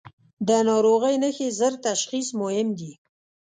[0.47, 2.91] د ناروغۍ نښې ژر تشخیص مهم دي.